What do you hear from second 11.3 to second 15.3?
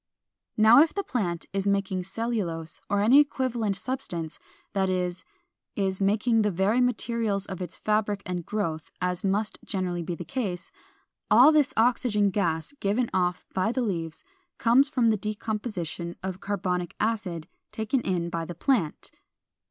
this oxygen gas given off by the leaves comes from the